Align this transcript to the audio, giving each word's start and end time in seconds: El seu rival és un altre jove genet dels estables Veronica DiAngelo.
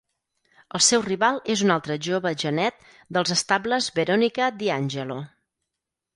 El 0.77 0.81
seu 0.85 1.03
rival 1.07 1.37
és 1.55 1.63
un 1.65 1.73
altre 1.75 1.97
jove 2.07 2.31
genet 2.45 2.81
dels 3.19 3.35
estables 3.37 3.93
Veronica 4.01 4.51
DiAngelo. 4.65 5.21